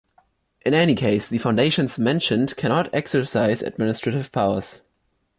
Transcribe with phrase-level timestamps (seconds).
[0.65, 4.81] In any case, the foundations mentioned cannot exercise administrative powers.